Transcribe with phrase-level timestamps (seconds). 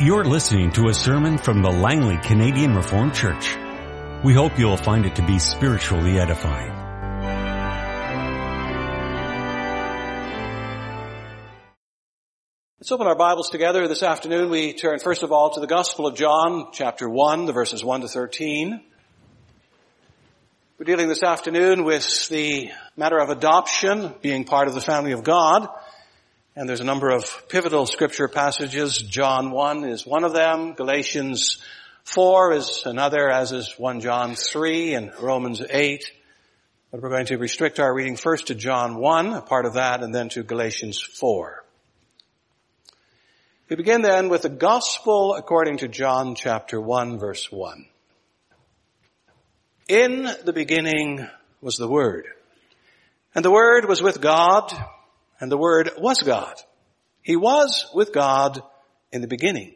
[0.00, 3.56] You're listening to a sermon from the Langley Canadian Reformed Church.
[4.24, 6.72] We hope you'll find it to be spiritually edifying.
[12.80, 14.50] Let's open our Bibles together this afternoon.
[14.50, 18.00] We turn first of all to the Gospel of John, chapter 1, the verses 1
[18.00, 18.82] to 13.
[20.76, 25.22] We're dealing this afternoon with the matter of adoption, being part of the family of
[25.22, 25.68] God.
[26.56, 28.98] And there's a number of pivotal scripture passages.
[28.98, 30.74] John 1 is one of them.
[30.74, 31.60] Galatians
[32.04, 36.04] 4 is another, as is 1 John 3 and Romans 8.
[36.92, 40.04] But we're going to restrict our reading first to John 1, a part of that,
[40.04, 41.64] and then to Galatians 4.
[43.68, 47.86] We begin then with the gospel according to John chapter 1 verse 1.
[49.88, 51.26] In the beginning
[51.60, 52.26] was the Word.
[53.34, 54.72] And the Word was with God,
[55.44, 56.54] and the Word was God.
[57.20, 58.62] He was with God
[59.12, 59.74] in the beginning.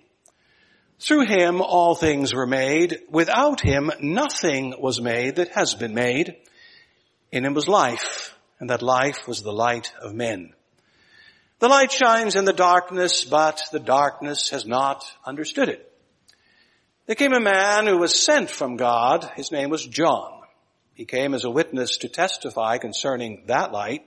[0.99, 3.01] Through him all things were made.
[3.11, 6.37] Without him nothing was made that has been made.
[7.31, 10.55] In him was life, and that life was the light of men.
[11.59, 15.93] The light shines in the darkness, but the darkness has not understood it.
[17.05, 19.31] There came a man who was sent from God.
[19.37, 20.41] His name was John.
[20.95, 24.07] He came as a witness to testify concerning that light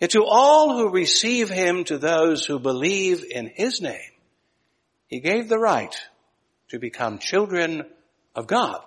[0.00, 4.10] Yet to all who receive him, to those who believe in his name,
[5.06, 5.94] he gave the right
[6.68, 7.84] to become children
[8.34, 8.80] of God.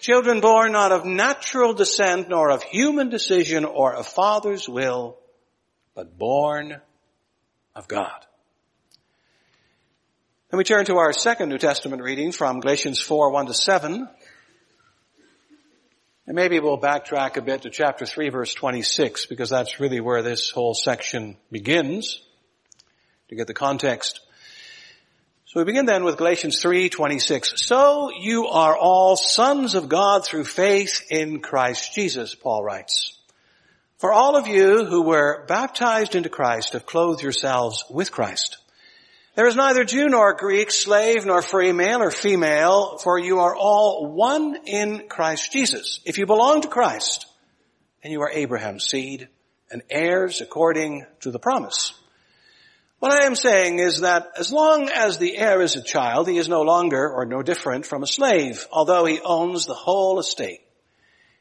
[0.00, 5.18] Children born not of natural descent, nor of human decision or a father's will,
[5.94, 6.80] but born
[7.74, 8.26] of God.
[10.50, 14.08] Then we turn to our second New Testament reading from Galatians 4, 1 to 7.
[16.30, 20.22] And maybe we'll backtrack a bit to chapter 3 verse 26 because that's really where
[20.22, 22.20] this whole section begins
[23.30, 24.20] to get the context.
[25.46, 27.58] So we begin then with Galatians 3:26.
[27.58, 33.18] So you are all sons of God through faith in Christ Jesus, Paul writes.
[33.98, 38.58] For all of you who were baptized into Christ have clothed yourselves with Christ.
[39.36, 43.54] There is neither Jew nor Greek, slave nor free, male or female, for you are
[43.54, 46.00] all one in Christ Jesus.
[46.04, 47.26] If you belong to Christ,
[48.02, 49.28] then you are Abraham's seed
[49.70, 51.94] and heirs according to the promise.
[52.98, 56.36] What I am saying is that as long as the heir is a child, he
[56.36, 60.60] is no longer or no different from a slave, although he owns the whole estate.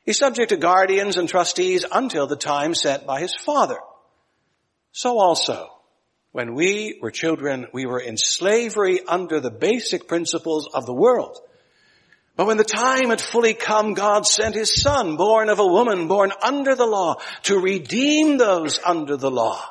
[0.05, 3.79] He's subject to guardians and trustees until the time set by his father.
[4.91, 5.69] So also,
[6.31, 11.39] when we were children, we were in slavery under the basic principles of the world.
[12.35, 16.07] But when the time had fully come, God sent His Son, born of a woman,
[16.07, 19.61] born under the law, to redeem those under the law,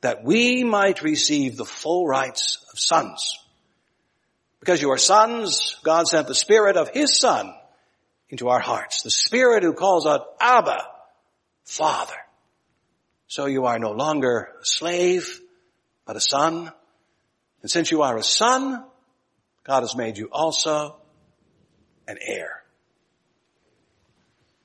[0.00, 3.38] that we might receive the full rights of sons.
[4.58, 7.54] Because you are sons, God sent the Spirit of His Son
[8.30, 9.02] into our hearts.
[9.02, 10.82] The Spirit who calls out, Abba,
[11.64, 12.16] Father.
[13.28, 15.40] So you are no longer a slave,
[16.06, 16.72] but a son.
[17.62, 18.84] And since you are a son,
[19.64, 20.96] God has made you also
[22.08, 22.62] an heir.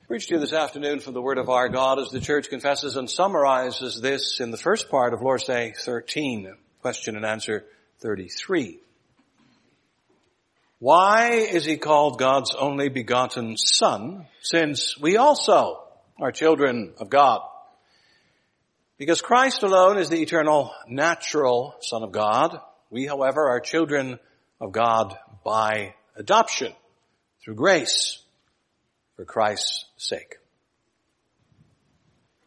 [0.08, 2.96] Preached to you this afternoon from the Word of our God as the church confesses
[2.96, 7.66] and summarizes this in the first part of Lord's Day 13, question and answer
[8.00, 8.80] 33.
[10.80, 15.84] Why is he called God's only begotten son since we also
[16.22, 17.42] are children of God?
[18.98, 22.60] Because Christ alone is the eternal natural Son of God.
[22.90, 24.20] We, however, are children
[24.60, 26.74] of God by adoption
[27.44, 28.20] through grace
[29.16, 30.38] for Christ's sake.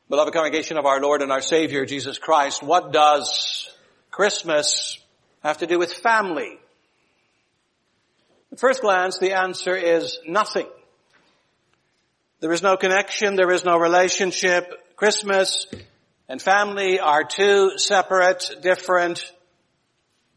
[0.08, 3.70] Beloved congregation of our Lord and our Savior Jesus Christ, what does
[4.11, 4.99] Christmas
[5.44, 6.58] have to do with family?
[8.50, 10.67] At first glance, the answer is nothing.
[12.41, 14.97] There is no connection, there is no relationship.
[14.97, 15.67] Christmas
[16.31, 19.21] and family are two separate, different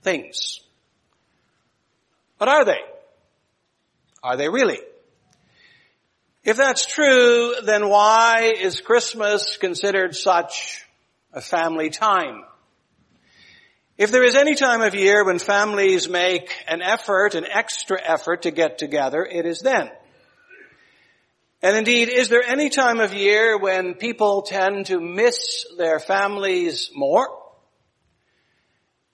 [0.02, 0.60] things.
[2.40, 2.80] But are they?
[4.24, 4.80] Are they really?
[6.44, 10.84] If that's true, then why is Christmas considered such
[11.32, 12.44] a family time?
[13.96, 18.42] If there is any time of year when families make an effort, an extra effort
[18.42, 19.92] to get together, it is then.
[21.64, 26.92] And indeed, is there any time of year when people tend to miss their families
[26.94, 27.40] more?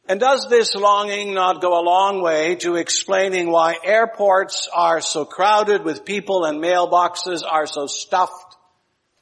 [0.07, 5.25] And does this longing not go a long way to explaining why airports are so
[5.25, 8.57] crowded with people and mailboxes are so stuffed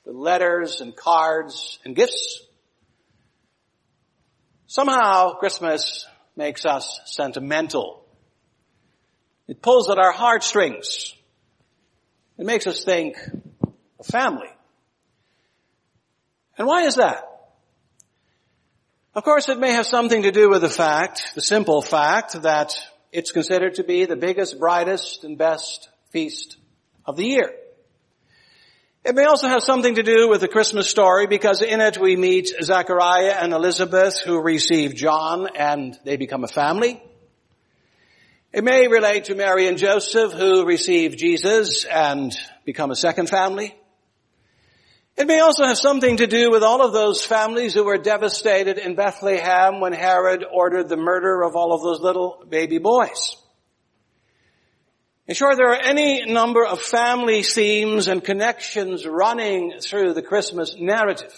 [0.06, 2.42] with letters and cards and gifts?
[4.68, 6.08] Somehow Christmas
[6.38, 8.06] makes us sentimental.
[9.50, 11.14] It pulls at our heartstrings.
[12.38, 13.18] It makes us think
[14.00, 14.50] of family.
[16.58, 17.24] And why is that?
[19.14, 22.76] Of course, it may have something to do with the fact, the simple fact, that
[23.12, 26.58] it's considered to be the biggest, brightest, and best feast
[27.06, 27.52] of the year.
[29.04, 32.16] It may also have something to do with the Christmas story because in it we
[32.16, 37.02] meet Zachariah and Elizabeth who receive John and they become a family.
[38.54, 42.34] It may relate to Mary and Joseph who receive Jesus and
[42.64, 43.76] become a second family.
[45.18, 48.78] It may also have something to do with all of those families who were devastated
[48.78, 53.36] in Bethlehem when Herod ordered the murder of all of those little baby boys.
[55.28, 60.78] In short, there are any number of family themes and connections running through the Christmas
[60.80, 61.34] narrative.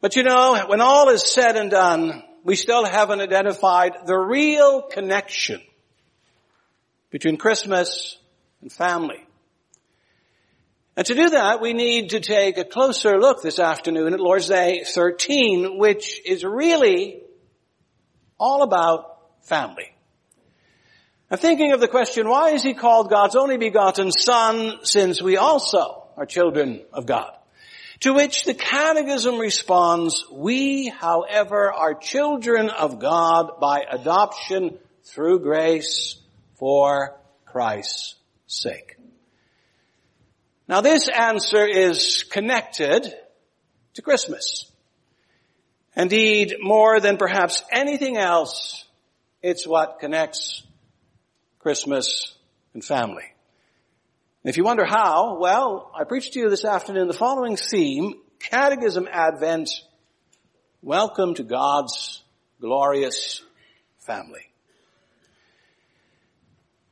[0.00, 4.82] But you know, when all is said and done, we still haven't identified the real
[4.82, 5.62] connection
[7.10, 8.18] between Christmas
[8.60, 9.26] and family.
[10.96, 14.46] And to do that, we need to take a closer look this afternoon at Lord's
[14.46, 17.22] Day 13, which is really
[18.38, 19.90] all about family.
[21.30, 25.38] I'm thinking of the question, why is he called God's only begotten son since we
[25.38, 27.34] also are children of God?
[28.04, 36.16] To which the catechism responds, we, however, are children of God by adoption through grace
[36.56, 38.16] for Christ's
[38.46, 38.98] sake.
[40.68, 43.10] Now this answer is connected
[43.94, 44.70] to Christmas.
[45.96, 48.84] Indeed, more than perhaps anything else,
[49.40, 50.62] it's what connects
[51.58, 52.36] Christmas
[52.74, 53.33] and family.
[54.44, 59.08] If you wonder how, well, I preached to you this afternoon the following theme, Catechism
[59.10, 59.70] Advent,
[60.82, 62.22] welcome to God's
[62.60, 63.42] glorious
[64.00, 64.42] family.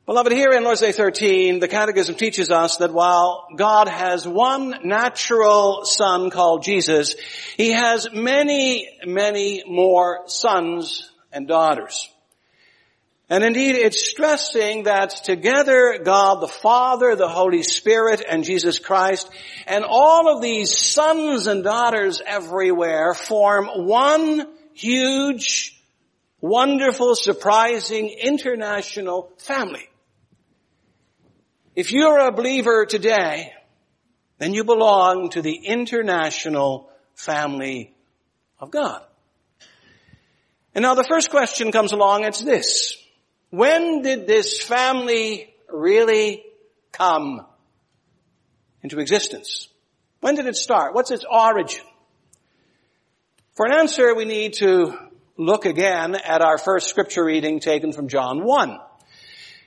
[0.07, 4.79] Beloved, here in Lord's Day 13, the Catechism teaches us that while God has one
[4.83, 7.13] natural son called Jesus,
[7.55, 12.09] He has many, many more sons and daughters.
[13.29, 19.29] And indeed, it's stressing that together God the Father, the Holy Spirit, and Jesus Christ,
[19.65, 25.81] and all of these sons and daughters everywhere form one huge,
[26.41, 29.87] wonderful, surprising, international family.
[31.75, 33.53] If you're a believer today,
[34.37, 37.95] then you belong to the international family
[38.59, 39.01] of God.
[40.75, 42.97] And now the first question comes along, it's this.
[43.53, 46.43] When did this family really
[46.91, 47.45] come
[48.81, 49.67] into existence?
[50.21, 50.95] When did it start?
[50.95, 51.83] What's its origin?
[53.53, 54.97] For an answer, we need to
[55.37, 58.79] look again at our first scripture reading taken from John 1.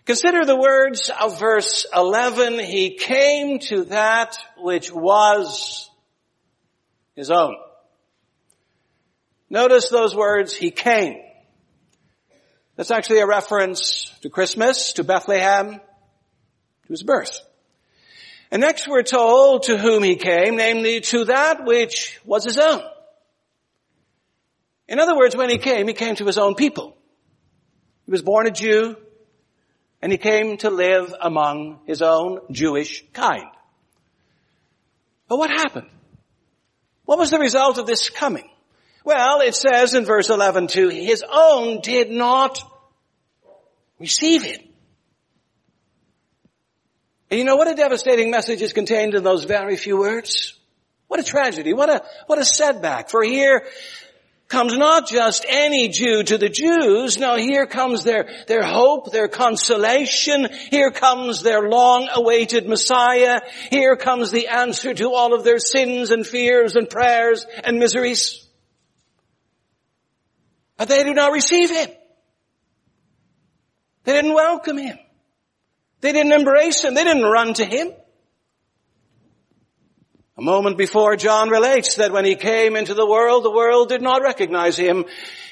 [0.05, 2.59] Consider the words of verse 11.
[2.59, 5.89] He came to that which was
[7.15, 7.55] his own.
[9.49, 11.21] Notice those words, he came.
[12.77, 17.41] That's actually a reference to Christmas, to Bethlehem, to his birth.
[18.51, 22.83] And next we're told to whom he came, namely to that which was his own.
[24.89, 26.97] In other words, when he came, he came to his own people.
[28.05, 28.97] He was born a Jew,
[30.01, 33.49] and he came to live among his own Jewish kind.
[35.29, 35.89] But what happened?
[37.05, 38.49] What was the result of this coming?
[39.07, 42.61] Well, it says in verse 11 too, his own did not
[44.01, 44.61] receive him.
[47.31, 50.55] And you know what a devastating message is contained in those very few words?
[51.07, 51.73] What a tragedy.
[51.73, 53.09] What a, what a setback.
[53.09, 53.63] For here,
[54.49, 57.17] comes not just any Jew to the Jews.
[57.17, 60.49] No, here comes their, their hope, their consolation.
[60.73, 63.41] Here comes their long awaited Messiah.
[63.71, 68.46] Here comes the answer to all of their sins and fears and prayers and miseries.
[70.77, 71.89] But they do not receive Him.
[74.05, 74.99] They didn't welcome Him.
[76.01, 76.95] They didn't embrace Him.
[76.95, 77.93] They didn't run to Him.
[80.39, 84.03] A moment before John relates that when he came into the world, the world did
[84.03, 85.07] not recognize him.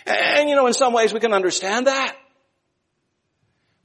[0.04, 2.14] And you know, in some ways we can understand that.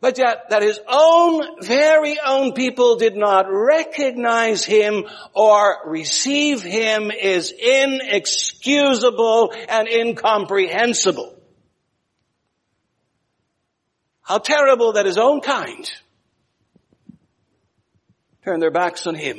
[0.01, 5.03] But yet that his own, very own people did not recognize him
[5.33, 11.35] or receive him is inexcusable and incomprehensible.
[14.21, 15.91] How terrible that his own kind
[18.45, 19.37] turned their backs on him.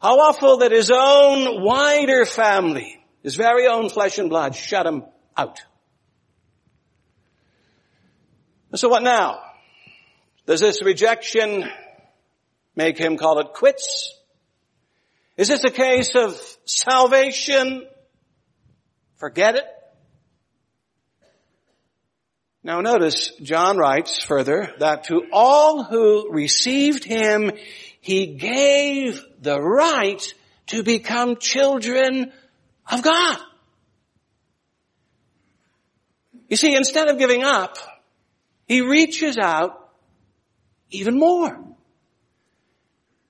[0.00, 5.02] How awful that his own wider family, his very own flesh and blood, shut him
[5.36, 5.60] out.
[8.74, 9.40] So what now?
[10.46, 11.64] Does this rejection
[12.76, 14.14] make him call it quits?
[15.36, 17.86] Is this a case of salvation?
[19.16, 19.64] Forget it?
[22.62, 27.52] Now notice, John writes further that to all who received him,
[28.00, 30.22] he gave the right
[30.66, 32.32] to become children
[32.90, 33.38] of God.
[36.48, 37.78] You see, instead of giving up,
[38.68, 39.90] he reaches out
[40.90, 41.58] even more.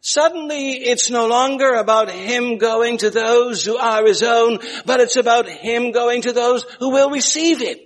[0.00, 5.16] Suddenly it's no longer about him going to those who are his own, but it's
[5.16, 7.78] about him going to those who will receive him.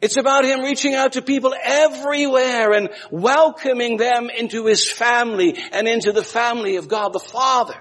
[0.00, 5.88] It's about him reaching out to people everywhere and welcoming them into his family and
[5.88, 7.76] into the family of God the Father.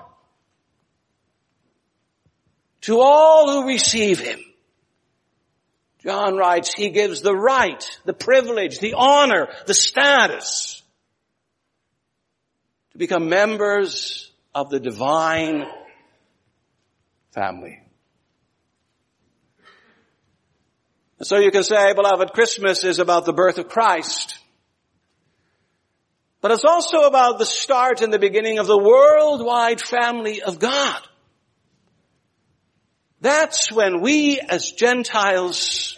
[2.81, 4.39] To all who receive him.
[6.03, 10.81] John writes, he gives the right, the privilege, the honor, the status
[12.91, 15.65] to become members of the divine
[17.31, 17.79] family.
[21.19, 24.37] And so you can say, beloved, Christmas is about the birth of Christ.
[26.41, 31.01] But it's also about the start and the beginning of the worldwide family of God.
[33.23, 35.97] That's when we as Gentiles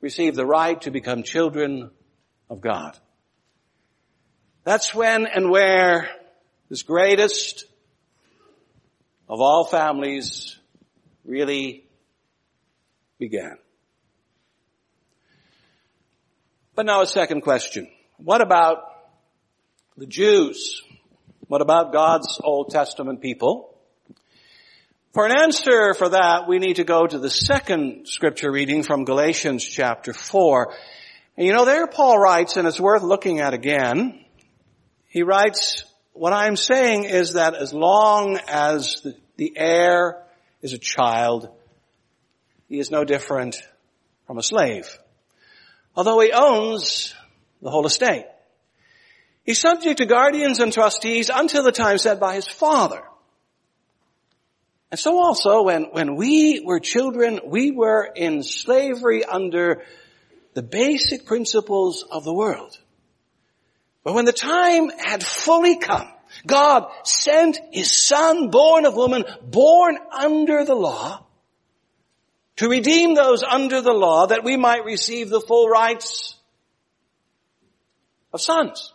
[0.00, 1.90] receive the right to become children
[2.48, 2.96] of God.
[4.64, 6.08] That's when and where
[6.70, 7.66] this greatest
[9.28, 10.56] of all families
[11.26, 11.84] really
[13.18, 13.58] began.
[16.74, 17.90] But now a second question.
[18.16, 18.84] What about
[19.98, 20.80] the Jews?
[21.46, 23.67] What about God's Old Testament people?
[25.18, 29.04] For an answer for that, we need to go to the second scripture reading from
[29.04, 30.72] Galatians chapter 4.
[31.36, 34.24] And you know, there Paul writes, and it's worth looking at again.
[35.08, 35.82] He writes,
[36.12, 39.04] what I'm saying is that as long as
[39.36, 40.22] the, heir
[40.62, 41.48] is a child,
[42.68, 43.60] he is no different
[44.28, 44.86] from a slave.
[45.96, 47.12] Although he owns
[47.60, 48.26] the whole estate.
[49.42, 53.02] He's subject to guardians and trustees until the time set by his father.
[54.90, 59.82] And so also when, when we were children, we were in slavery under
[60.54, 62.76] the basic principles of the world.
[64.02, 66.08] But when the time had fully come,
[66.46, 71.24] God sent His Son, born of woman, born under the law,
[72.56, 76.36] to redeem those under the law that we might receive the full rights
[78.32, 78.92] of sons.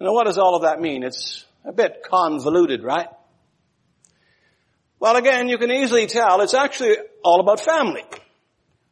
[0.00, 1.02] Now what does all of that mean?
[1.02, 3.08] It's a bit convoluted, right?
[4.98, 8.04] Well again, you can easily tell it's actually all about family.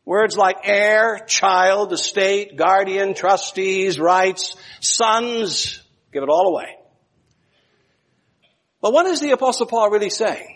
[0.04, 5.82] Words like heir, child, estate, guardian, trustees, rights, sons,
[6.12, 6.76] give it all away.
[8.80, 10.54] But what is the apostle Paul really saying?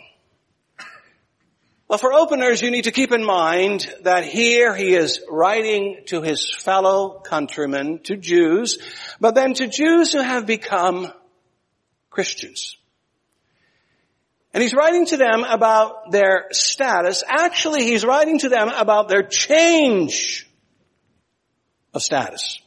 [1.86, 6.22] Well, for openers, you need to keep in mind that here he is writing to
[6.22, 8.78] his fellow countrymen, to Jews,
[9.20, 11.12] but then to Jews who have become
[12.12, 12.76] Christians.
[14.54, 17.24] And he's writing to them about their status.
[17.26, 20.46] Actually, he's writing to them about their change
[21.94, 22.60] of status.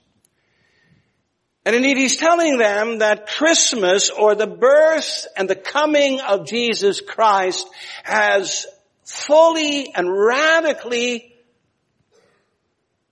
[1.64, 7.02] And indeed, he's telling them that Christmas or the birth and the coming of Jesus
[7.02, 7.68] Christ
[8.04, 8.66] has
[9.04, 11.36] fully and radically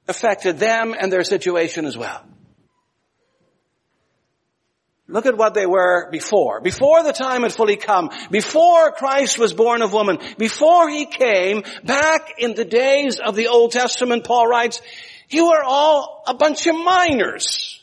[0.07, 2.23] affected them and their situation as well.
[5.13, 6.59] Look at what they were before.
[6.59, 11.61] Before the time had fully come, before Christ was born of woman, before he came,
[11.83, 14.81] back in the days of the Old Testament, Paul writes,
[15.29, 17.79] you are all a bunch of minors.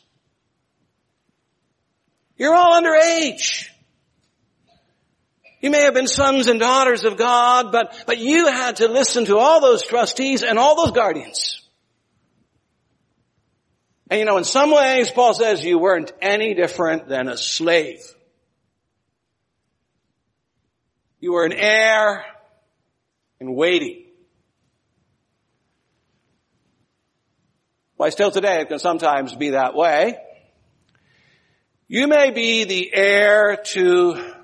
[2.37, 3.69] You're all underage.
[5.61, 9.27] You may have been sons and daughters of God, but, but you had to listen
[9.27, 11.60] to all those trustees and all those guardians.
[14.11, 18.00] And you know, in some ways, Paul says you weren't any different than a slave.
[21.21, 22.25] You were an heir
[23.38, 24.07] in waiting.
[27.97, 30.17] Why still today it can sometimes be that way.
[31.87, 34.35] You may be the heir to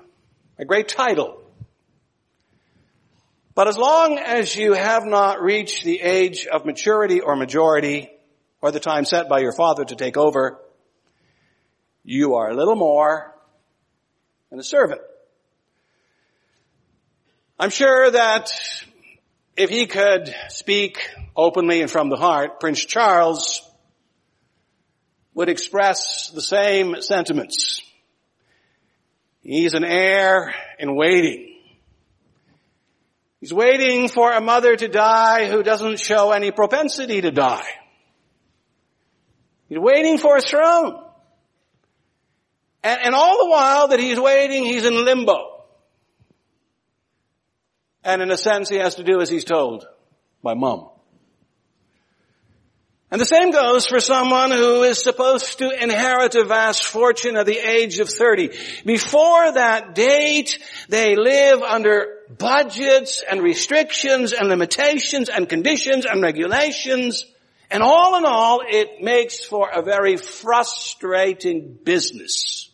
[0.57, 1.41] a great title.
[3.53, 8.11] But as long as you have not reached the age of maturity or majority,
[8.61, 10.59] or the time set by your father to take over,
[12.03, 13.35] you are a little more
[14.49, 15.01] than a servant.
[17.59, 18.51] I'm sure that
[19.55, 23.61] if he could speak openly and from the heart, Prince Charles
[25.33, 27.81] would express the same sentiments.
[29.41, 31.55] He's an heir in waiting.
[33.39, 37.67] He's waiting for a mother to die who doesn't show any propensity to die.
[39.69, 41.03] He's waiting for a throne.
[42.83, 45.63] And, and all the while that he's waiting, he's in limbo.
[48.03, 49.85] And in a sense, he has to do as he's told
[50.41, 50.89] by mom.
[53.09, 57.45] And the same goes for someone who is supposed to inherit a vast fortune at
[57.45, 58.49] the age of 30.
[58.85, 60.59] Before that date,
[60.89, 67.25] they live under budgets and restrictions and limitations and conditions and regulations.
[67.69, 72.69] And all in all, it makes for a very frustrating business.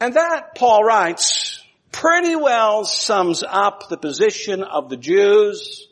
[0.00, 5.86] And that, Paul writes, pretty well sums up the position of the Jews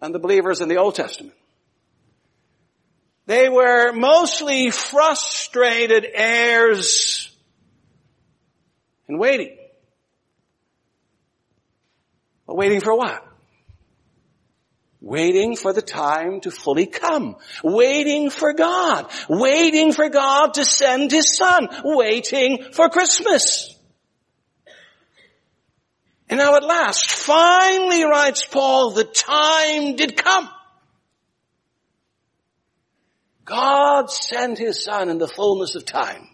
[0.00, 1.34] and the believers in the Old Testament.
[3.26, 7.30] They were mostly frustrated heirs
[9.06, 9.56] and waiting.
[12.46, 13.29] But waiting for what?
[15.00, 17.36] Waiting for the time to fully come.
[17.64, 19.10] Waiting for God.
[19.28, 21.68] Waiting for God to send His Son.
[21.84, 23.74] Waiting for Christmas.
[26.30, 30.48] And now at last, finally writes Paul, the time did come.
[33.44, 36.28] God sent his son in the fullness of time.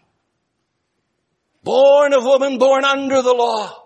[1.63, 3.86] Born of woman, born under the law.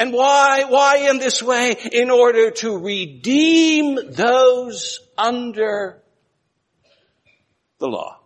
[0.00, 1.76] And why, why in this way?
[1.92, 6.00] In order to redeem those under
[7.78, 8.16] the law.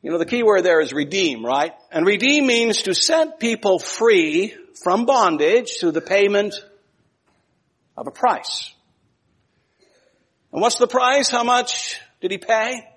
[0.00, 1.74] You know, the key word there is redeem, right?
[1.92, 6.54] And redeem means to set people free from bondage through the payment
[7.94, 8.72] of a price.
[10.50, 11.28] And what's the price?
[11.28, 12.88] How much did he pay?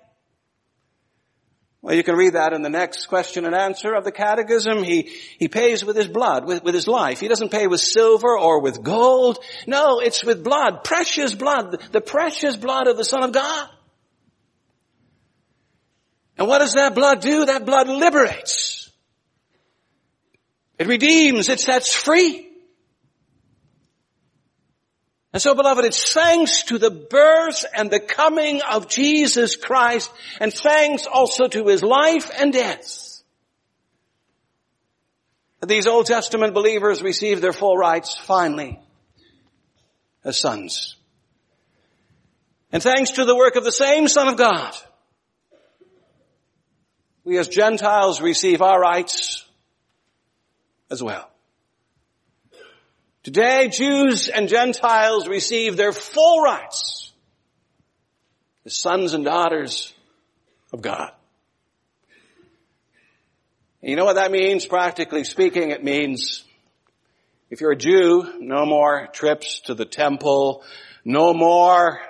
[1.82, 4.84] Well, you can read that in the next question and answer of the catechism.
[4.84, 7.18] He, he pays with his blood, with, with his life.
[7.18, 9.40] He doesn't pay with silver or with gold.
[9.66, 13.68] No, it's with blood, precious blood, the precious blood of the Son of God.
[16.38, 17.46] And what does that blood do?
[17.46, 18.88] That blood liberates.
[20.78, 22.48] It redeems, it sets free.
[25.32, 30.52] And so beloved, it's thanks to the birth and the coming of Jesus Christ and
[30.52, 33.12] thanks also to His life and death
[35.62, 38.80] that these Old Testament believers receive their full rights finally
[40.24, 40.96] as sons.
[42.72, 44.74] And thanks to the work of the same Son of God,
[47.22, 49.46] we as Gentiles receive our rights
[50.90, 51.31] as well.
[53.22, 57.12] Today, Jews and Gentiles receive their full rights
[58.66, 59.92] as sons and daughters
[60.72, 61.12] of God.
[63.80, 64.66] And you know what that means?
[64.66, 66.42] Practically speaking, it means
[67.48, 70.64] if you're a Jew, no more trips to the temple,
[71.04, 72.00] no more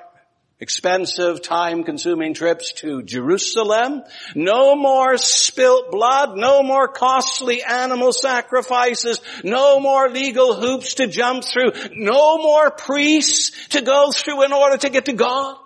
[0.62, 4.04] expensive, time-consuming trips to Jerusalem,
[4.36, 11.42] no more spilt blood, no more costly animal sacrifices, no more legal hoops to jump
[11.42, 15.56] through, no more priests to go through in order to get to God.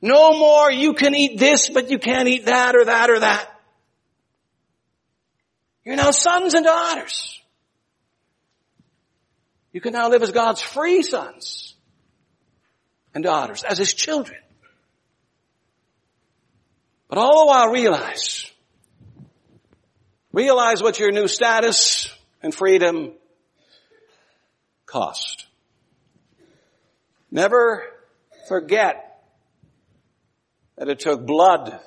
[0.00, 3.50] No more you can eat this but you can't eat that or that or that.
[5.84, 7.40] You're now sons and daughters.
[9.72, 11.69] You can now live as God's free sons
[13.14, 14.38] and daughters, as his children.
[17.08, 18.50] But all the while realize,
[20.32, 22.08] realize what your new status
[22.42, 23.12] and freedom
[24.86, 25.46] cost.
[27.30, 27.84] Never
[28.48, 29.22] forget
[30.76, 31.78] that it took blood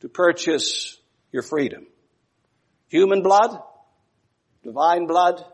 [0.00, 0.98] to purchase
[1.32, 1.86] your freedom.
[2.88, 3.60] Human blood,
[4.62, 5.44] divine blood,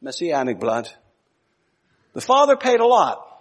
[0.00, 0.90] messianic blood.
[2.14, 3.33] The Father paid a lot.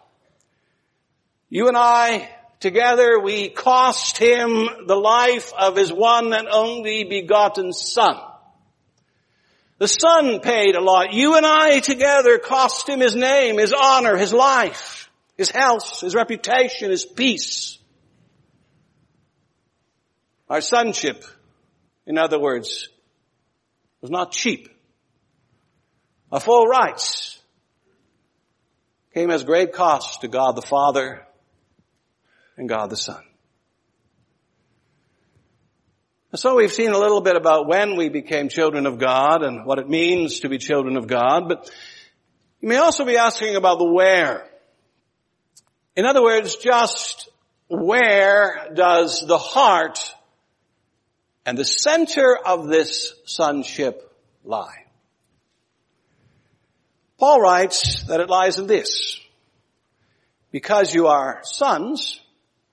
[1.53, 2.27] You and I
[2.59, 8.19] together, we cost Him the life of His one and only begotten Son.
[9.77, 11.13] The Son paid a lot.
[11.13, 16.15] You and I together cost Him His name, His honor, His life, His health, His
[16.15, 17.77] reputation, His peace.
[20.49, 21.23] Our sonship,
[22.07, 22.89] in other words,
[24.01, 24.69] was not cheap.
[26.31, 27.39] Our full rights
[29.13, 31.27] came as great cost to God the Father
[32.57, 33.21] and God the Son.
[36.31, 39.65] And So we've seen a little bit about when we became children of God and
[39.65, 41.69] what it means to be children of God, but
[42.59, 44.47] you may also be asking about the where.
[45.95, 47.29] In other words, just
[47.67, 49.99] where does the heart
[51.45, 54.11] and the center of this sonship
[54.43, 54.85] lie?
[57.19, 59.19] Paul writes that it lies in this.
[60.51, 62.19] Because you are sons,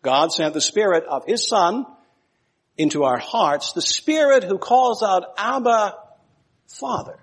[0.03, 1.87] God sent the Spirit of His Son
[2.77, 5.97] into our hearts, the Spirit who calls out, Abba,
[6.67, 7.19] Father.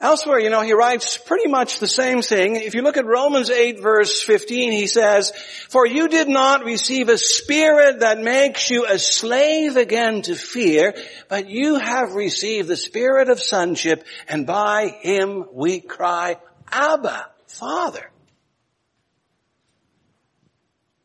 [0.00, 2.54] Elsewhere, you know, he writes pretty much the same thing.
[2.54, 5.32] If you look at Romans 8 verse 15, he says,
[5.70, 10.94] For you did not receive a spirit that makes you a slave again to fear,
[11.28, 16.36] but you have received the spirit of sonship, and by him we cry,
[16.70, 18.08] Abba, Father.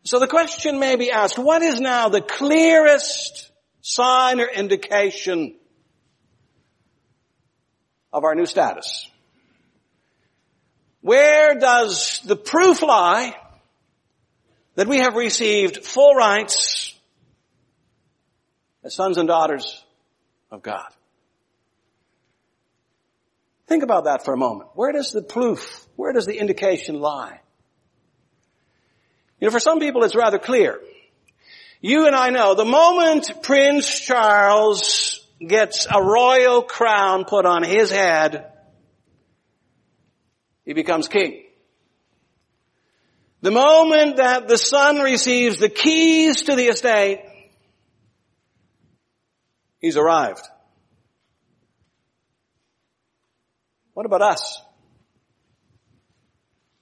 [0.03, 3.49] So the question may be asked, what is now the clearest
[3.81, 5.55] sign or indication
[8.11, 9.09] of our new status?
[11.01, 13.35] Where does the proof lie
[14.75, 16.93] that we have received full rights
[18.83, 19.83] as sons and daughters
[20.51, 20.87] of God?
[23.67, 24.69] Think about that for a moment.
[24.75, 27.39] Where does the proof, where does the indication lie?
[29.43, 30.79] You know, for some people it's rather clear.
[31.81, 37.91] You and I know the moment Prince Charles gets a royal crown put on his
[37.91, 38.53] head,
[40.63, 41.43] he becomes king.
[43.41, 47.19] The moment that the son receives the keys to the estate,
[49.81, 50.47] he's arrived.
[53.93, 54.61] What about us?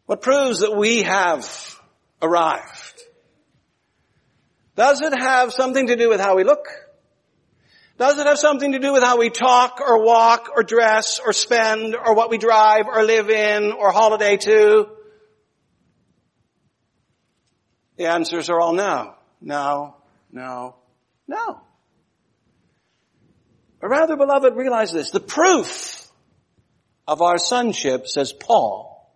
[0.05, 1.80] What proves that we have
[2.21, 3.01] arrived.
[4.75, 6.65] Does it have something to do with how we look?
[7.97, 11.33] Does it have something to do with how we talk or walk or dress or
[11.33, 14.87] spend or what we drive or live in or holiday to?
[17.97, 19.97] The answers are all no, no,
[20.31, 20.75] no,
[21.27, 21.61] no.
[23.79, 25.11] But rather, beloved, realize this.
[25.11, 26.07] The proof
[27.07, 29.13] of our sonship, says Paul,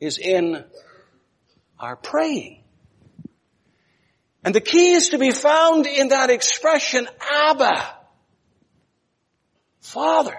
[0.00, 0.64] is in
[1.80, 2.62] are praying.
[4.44, 7.08] And the key is to be found in that expression,
[7.48, 7.94] Abba,
[9.80, 10.36] Father.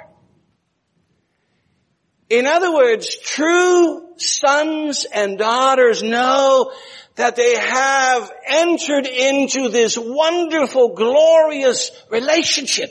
[2.29, 6.71] In other words, true sons and daughters know
[7.15, 12.89] that they have entered into this wonderful, glorious relationship.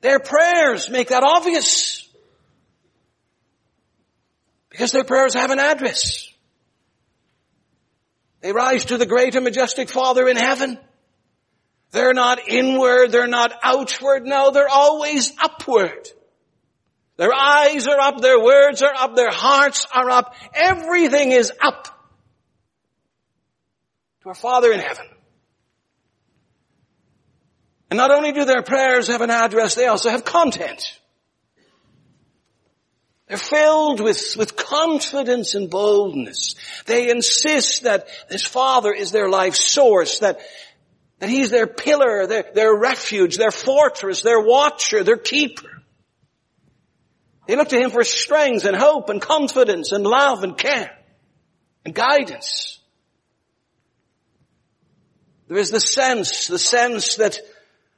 [0.00, 1.97] Their prayers make that obvious.
[4.78, 6.28] Because their prayers have an address.
[8.42, 10.78] They rise to the great and majestic Father in heaven.
[11.90, 16.08] They're not inward, they're not outward, no, they're always upward.
[17.16, 21.86] Their eyes are up, their words are up, their hearts are up, everything is up
[24.22, 25.06] to our Father in heaven.
[27.90, 31.00] And not only do their prayers have an address, they also have content.
[33.28, 36.54] They're filled with, with confidence and boldness.
[36.86, 40.40] They insist that this Father is their life source, that,
[41.18, 45.82] that He's their pillar, their, their refuge, their fortress, their watcher, their keeper.
[47.46, 50.96] They look to Him for strength and hope and confidence and love and care
[51.84, 52.80] and guidance.
[55.48, 57.40] There is the sense, the sense that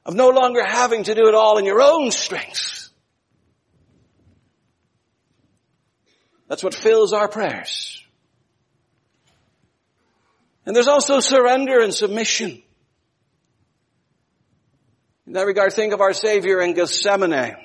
[0.05, 2.80] of no longer having to do it all in your own strength
[6.51, 8.03] That's what fills our prayers.
[10.65, 12.61] And there's also surrender and submission.
[15.25, 17.55] In that regard, think of our Savior in Gethsemane.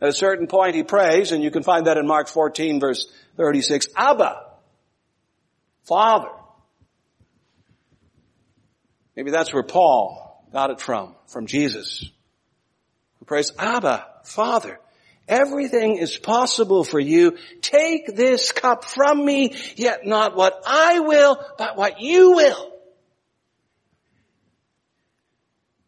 [0.00, 3.06] At a certain point he prays, and you can find that in Mark 14 verse
[3.36, 4.44] 36, Abba,
[5.84, 6.30] Father.
[9.14, 12.10] Maybe that's where Paul got it from, from Jesus.
[13.20, 14.80] Who prays, Abba, Father.
[15.26, 17.38] Everything is possible for you.
[17.62, 22.72] Take this cup from me, yet not what I will, but what you will.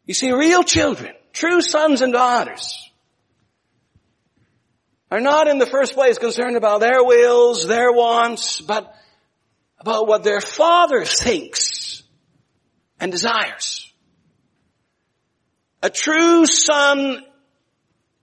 [0.06, 2.82] You see, real children, true sons and daughters,
[5.10, 8.92] are not in the first place concerned about their wills, their wants, but
[9.78, 12.02] about what their father thinks
[12.98, 13.92] and desires.
[15.82, 17.22] A true son,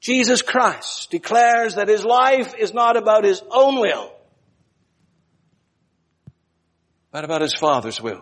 [0.04, 4.12] Jesus Christ, declares that his life is not about his own will,
[7.10, 8.22] but about his father's will.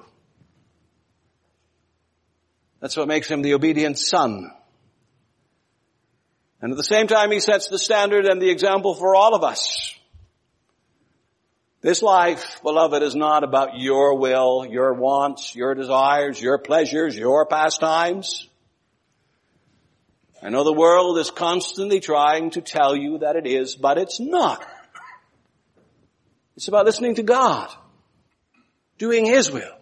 [2.81, 4.51] That's what makes him the obedient son.
[6.61, 9.43] And at the same time, he sets the standard and the example for all of
[9.43, 9.95] us.
[11.81, 17.47] This life, beloved, is not about your will, your wants, your desires, your pleasures, your
[17.47, 18.47] pastimes.
[20.41, 24.19] I know the world is constantly trying to tell you that it is, but it's
[24.19, 24.65] not.
[26.57, 27.69] It's about listening to God,
[28.97, 29.77] doing His will,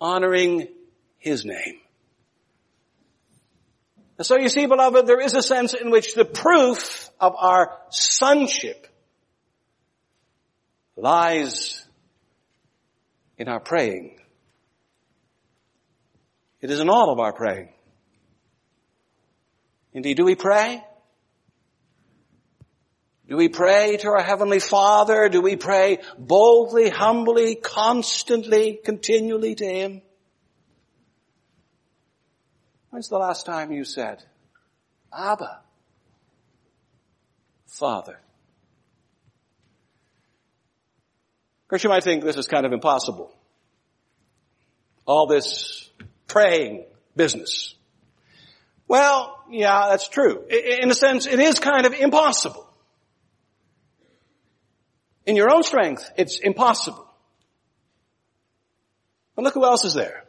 [0.00, 0.68] honoring
[1.18, 1.80] his name.
[4.16, 7.78] And so you see, beloved, there is a sense in which the proof of our
[7.90, 8.86] sonship
[10.96, 11.84] lies
[13.36, 14.18] in our praying.
[16.60, 17.72] It is in all of our praying.
[19.98, 20.80] Indeed, do we pray?
[23.28, 25.28] Do we pray to our Heavenly Father?
[25.28, 30.02] Do we pray boldly, humbly, constantly, continually to Him?
[32.90, 34.22] When's the last time you said,
[35.12, 35.62] Abba,
[37.66, 38.20] Father?
[41.64, 43.36] Of course, you might think this is kind of impossible.
[45.06, 45.90] All this
[46.28, 46.84] praying
[47.16, 47.74] business.
[48.88, 50.44] Well, yeah, that's true.
[50.48, 52.66] In a sense, it is kind of impossible.
[55.26, 57.06] In your own strength, it's impossible.
[59.36, 60.24] But look who else is there.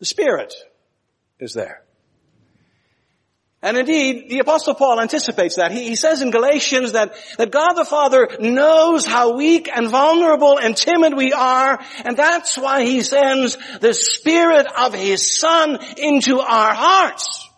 [0.00, 0.52] The Spirit
[1.38, 1.84] is there.
[3.64, 5.70] And indeed, the apostle Paul anticipates that.
[5.70, 10.58] He, he, says in Galatians that, that God the Father knows how weak and vulnerable
[10.58, 16.40] and timid we are, and that's why he sends the Spirit of His Son into
[16.40, 17.48] our hearts.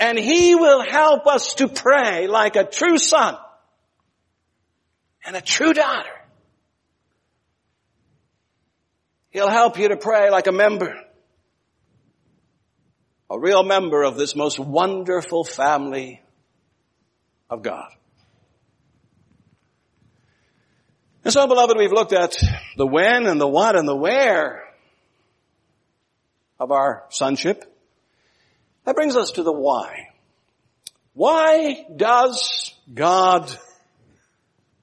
[0.00, 3.36] And He will help us to pray like a true son
[5.24, 6.08] and a true daughter.
[9.30, 10.96] He'll help you to pray like a member
[13.30, 16.20] a real member of this most wonderful family
[17.48, 17.90] of God.
[21.22, 22.36] And so, beloved, we've looked at
[22.76, 24.64] the when and the what and the where
[26.58, 27.64] of our sonship.
[28.90, 30.08] That brings us to the why.
[31.12, 33.48] Why does God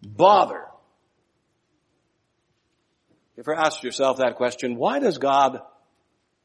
[0.02, 0.64] bother?
[3.36, 4.78] You ever asked yourself that question?
[4.78, 5.60] Why does God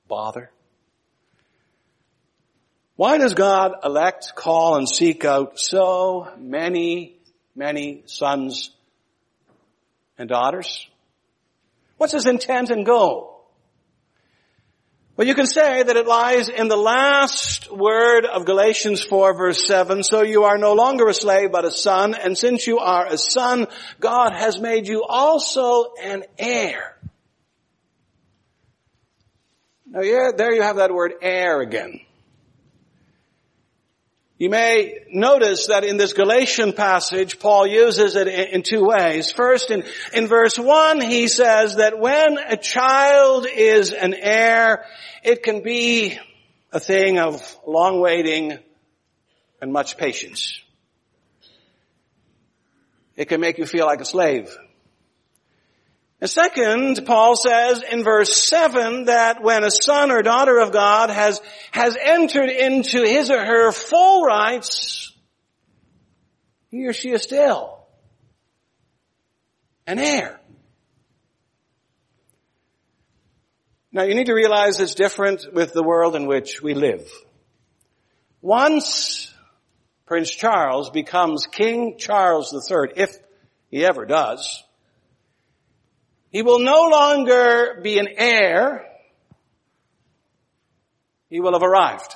[0.08, 0.50] bother?
[2.96, 7.14] Why does God elect, call, and seek out so many,
[7.54, 8.72] many sons
[10.18, 10.88] and daughters?
[11.96, 13.31] What's his intent and goal?
[15.14, 19.66] Well, you can say that it lies in the last word of Galatians 4 verse
[19.66, 23.06] 7, so you are no longer a slave but a son, and since you are
[23.06, 23.66] a son,
[24.00, 26.96] God has made you also an heir.
[29.86, 32.00] Now yeah, there you have that word heir again.
[34.42, 39.30] You may notice that in this Galatian passage, Paul uses it in two ways.
[39.30, 44.84] First, in, in verse 1, he says that when a child is an heir,
[45.22, 46.18] it can be
[46.72, 48.58] a thing of long waiting
[49.60, 50.60] and much patience.
[53.14, 54.52] It can make you feel like a slave.
[56.22, 61.10] And second, Paul says in verse 7 that when a son or daughter of God
[61.10, 61.40] has,
[61.72, 65.12] has entered into his or her full rights,
[66.70, 67.76] he or she is still
[69.84, 70.38] an heir.
[73.90, 77.04] Now you need to realize it's different with the world in which we live.
[78.40, 79.34] Once
[80.06, 83.10] Prince Charles becomes King Charles III, if
[83.72, 84.62] he ever does,
[86.32, 88.84] he will no longer be an heir.
[91.28, 92.14] He will have arrived.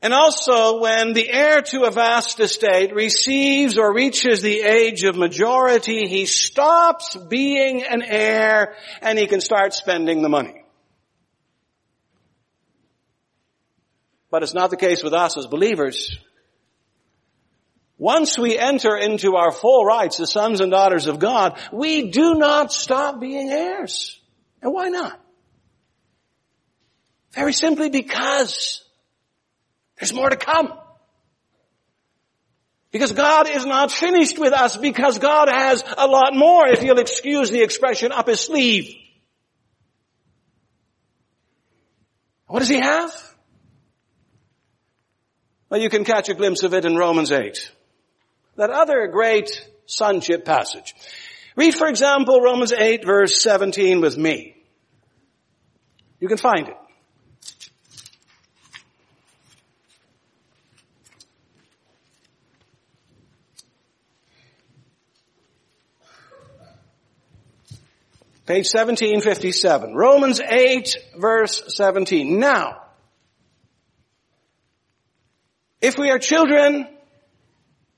[0.00, 5.16] And also when the heir to a vast estate receives or reaches the age of
[5.16, 10.64] majority, he stops being an heir and he can start spending the money.
[14.34, 16.18] but it's not the case with us as believers.
[17.96, 22.34] Once we enter into our full rights as sons and daughters of God, we do
[22.34, 24.20] not stop being heirs.
[24.60, 25.20] And why not?
[27.32, 28.82] Very simply because
[29.98, 30.72] there's more to come.
[32.90, 37.00] Because God is not finished with us because God has a lot more, if you'll
[37.00, 38.94] excuse the expression, up his sleeve.
[42.46, 43.12] What does he have?
[45.68, 47.72] Well, you can catch a glimpse of it in Romans 8.
[48.56, 50.94] That other great sonship passage.
[51.56, 54.56] Read, for example, Romans 8 verse 17 with me.
[56.20, 56.76] You can find it.
[68.46, 69.94] Page 1757.
[69.94, 72.38] Romans 8 verse 17.
[72.38, 72.82] Now,
[75.80, 76.93] if we are children,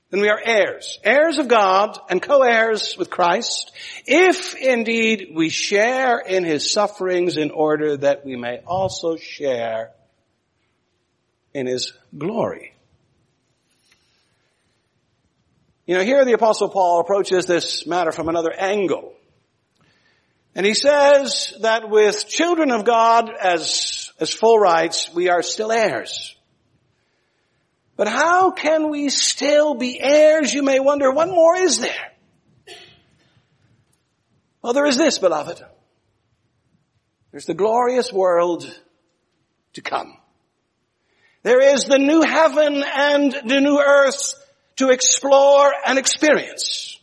[0.09, 0.99] then we are heirs.
[1.03, 3.71] Heirs of God and co-heirs with Christ,
[4.05, 9.91] if indeed we share in His sufferings in order that we may also share
[11.53, 12.73] in His glory.
[15.85, 19.13] You know, here the apostle Paul approaches this matter from another angle.
[20.55, 25.71] And he says that with children of God as, as full rights, we are still
[25.71, 26.36] heirs.
[27.97, 32.11] But how can we still be heirs, you may wonder, what more is there?
[34.61, 35.61] Well, there is this, beloved.
[37.31, 38.71] There's the glorious world
[39.73, 40.15] to come.
[41.41, 44.33] There is the new heaven and the new earth
[44.77, 46.99] to explore and experience.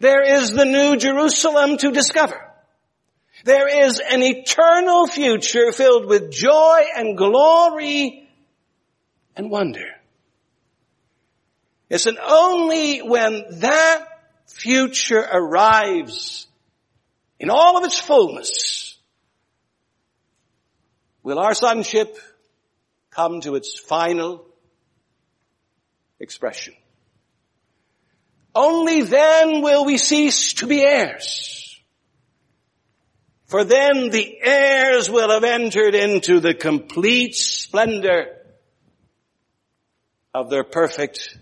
[0.00, 2.40] There is the new Jerusalem to discover.
[3.44, 8.28] There is an eternal future filled with joy and glory
[9.36, 10.01] and wonder.
[11.92, 14.06] It's an only when that
[14.46, 16.46] future arrives
[17.38, 18.96] in all of its fullness
[21.22, 22.16] will our sonship
[23.10, 24.46] come to its final
[26.18, 26.72] expression.
[28.54, 31.78] Only then will we cease to be heirs.
[33.48, 38.34] For then the heirs will have entered into the complete splendor
[40.32, 41.36] of their perfect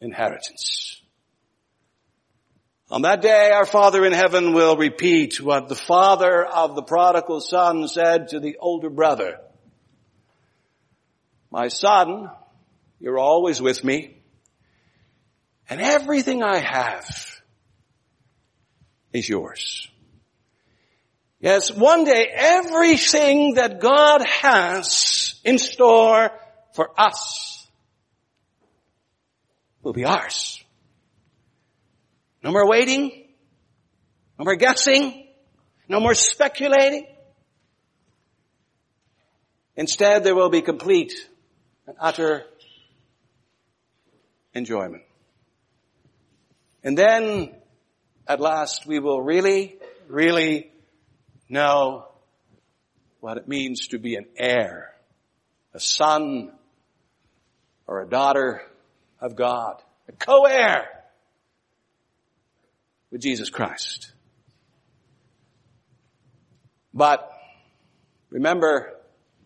[0.00, 1.02] inheritance.
[2.90, 7.40] On that day, our Father in heaven will repeat what the father of the prodigal
[7.40, 9.40] son said to the older brother.
[11.50, 12.30] My son,
[12.98, 14.16] you're always with me,
[15.68, 17.06] and everything I have
[19.12, 19.88] is yours.
[21.40, 26.30] Yes, one day everything that God has in store
[26.72, 27.57] for us
[29.88, 30.62] will be ours.
[32.44, 33.24] No more waiting.
[34.38, 35.26] No more guessing.
[35.88, 37.06] No more speculating.
[39.76, 41.14] Instead, there will be complete
[41.86, 42.44] and utter
[44.52, 45.04] enjoyment.
[46.84, 47.54] And then,
[48.26, 50.70] at last, we will really, really
[51.48, 52.08] know
[53.20, 54.92] what it means to be an heir,
[55.72, 56.52] a son
[57.86, 58.60] or a daughter
[59.20, 60.88] of God, a co-heir
[63.10, 64.12] with Jesus Christ.
[66.94, 67.30] But
[68.30, 68.94] remember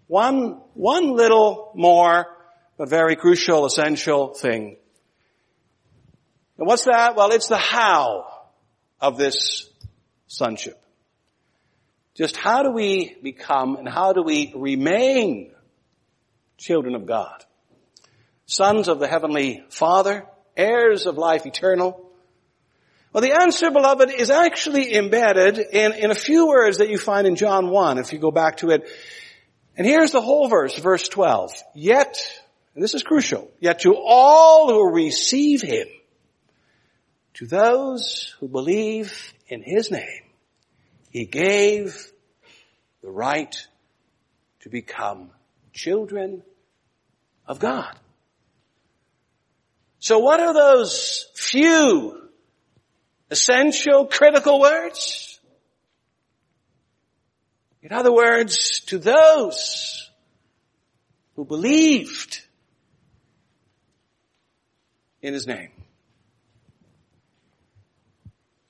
[0.06, 2.26] one, one little more,
[2.76, 4.76] but very crucial, essential thing.
[6.58, 7.16] And what's that?
[7.16, 8.26] Well, it's the how
[9.00, 9.68] of this
[10.26, 10.78] sonship.
[12.14, 15.52] Just how do we become and how do we remain
[16.58, 17.44] children of God?
[18.52, 22.10] Sons of the Heavenly Father, heirs of life eternal.
[23.10, 27.26] Well, the answer, beloved, is actually embedded in, in a few words that you find
[27.26, 28.86] in John 1, if you go back to it.
[29.74, 31.54] And here's the whole verse, verse 12.
[31.74, 32.18] Yet,
[32.74, 35.88] and this is crucial, yet to all who receive Him,
[37.34, 40.24] to those who believe in His name,
[41.08, 42.12] he gave
[43.00, 43.66] the right
[44.60, 45.30] to become
[45.72, 46.42] children
[47.46, 47.96] of God.
[50.02, 52.28] So what are those few
[53.30, 55.38] essential critical words?
[57.82, 60.10] In other words, to those
[61.36, 62.40] who believed
[65.20, 65.70] in His name.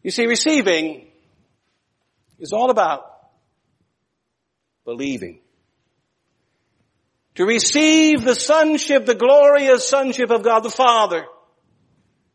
[0.03, 1.07] You see, receiving
[2.39, 3.11] is all about
[4.85, 5.42] believing.
[7.35, 11.25] To receive the sonship, the glorious sonship of God the Father,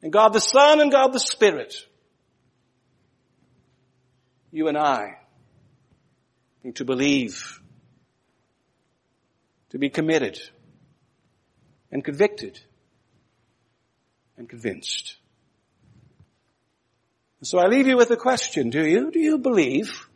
[0.01, 1.75] and God the Son and God the Spirit,
[4.51, 5.17] you and I
[6.63, 7.61] need to believe,
[9.69, 10.39] to be committed,
[11.91, 12.59] and convicted,
[14.37, 15.17] and convinced.
[17.43, 19.11] So I leave you with a question, do you?
[19.11, 20.07] Do you believe?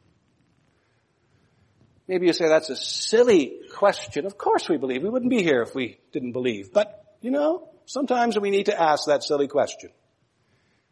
[2.12, 4.26] Maybe you say that's a silly question.
[4.26, 5.02] Of course we believe.
[5.02, 6.74] We wouldn't be here if we didn't believe.
[6.74, 9.92] But, you know, sometimes we need to ask that silly question.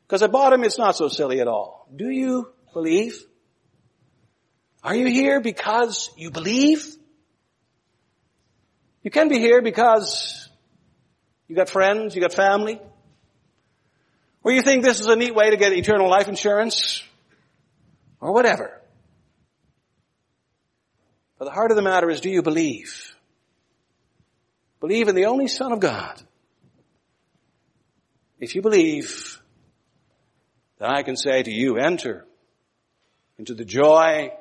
[0.08, 1.90] Because at bottom it's not so silly at all.
[1.94, 3.22] Do you believe?
[4.82, 6.88] Are you here because you believe?
[9.04, 10.48] You can be here because
[11.50, 12.80] you got friends, you got family,
[14.42, 17.04] or you think this is a neat way to get eternal life insurance,
[18.22, 18.79] or whatever.
[21.40, 23.16] But the heart of the matter is, do you believe?
[24.82, 26.22] Believe in the only Son of God.
[28.40, 29.42] If you believe,
[30.78, 32.26] then I can say to you, enter
[33.38, 34.32] into the joy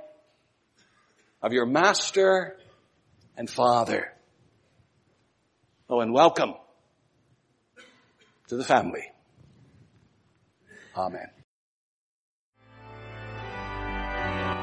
[1.40, 2.56] of your Master
[3.36, 4.12] and Father.
[5.88, 6.54] Oh, and welcome
[8.48, 9.04] to the family.
[10.96, 11.37] Amen.